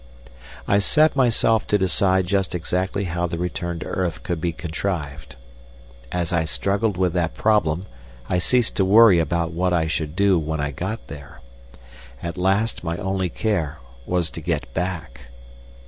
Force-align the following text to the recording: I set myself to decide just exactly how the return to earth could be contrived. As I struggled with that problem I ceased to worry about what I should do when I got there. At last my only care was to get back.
I 0.67 0.79
set 0.79 1.15
myself 1.15 1.67
to 1.67 1.77
decide 1.77 2.25
just 2.25 2.55
exactly 2.55 3.03
how 3.03 3.27
the 3.27 3.37
return 3.37 3.77
to 3.81 3.85
earth 3.85 4.23
could 4.23 4.41
be 4.41 4.51
contrived. 4.51 5.35
As 6.11 6.33
I 6.33 6.43
struggled 6.43 6.97
with 6.97 7.13
that 7.13 7.35
problem 7.35 7.85
I 8.27 8.39
ceased 8.39 8.75
to 8.77 8.83
worry 8.83 9.19
about 9.19 9.51
what 9.51 9.73
I 9.73 9.85
should 9.85 10.15
do 10.15 10.39
when 10.39 10.59
I 10.59 10.71
got 10.71 11.05
there. 11.05 11.41
At 12.23 12.35
last 12.35 12.83
my 12.83 12.97
only 12.97 13.29
care 13.29 13.77
was 14.07 14.31
to 14.31 14.41
get 14.41 14.73
back. 14.73 15.27